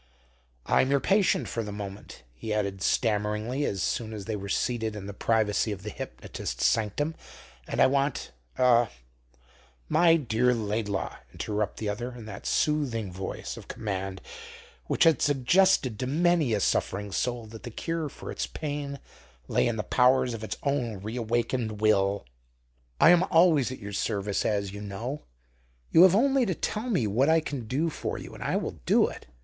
[0.65, 4.95] "I'm your patient for the moment," he added stammeringly as soon as they were seated
[4.95, 7.13] in the privacy of the hypnotist's sanctum,
[7.67, 8.89] "and I want er"
[9.99, 14.23] "My dear Laidlaw," interrupted the other, in that soothing voice of command
[14.87, 18.99] which had suggested to many a suffering soul that the cure for its pain
[19.47, 22.25] lay in the powers of its own reawakened will,
[22.99, 25.21] "I am always at your service, as you know.
[25.91, 28.79] You have only to tell me what I can do for you, and I will
[28.87, 29.27] do it."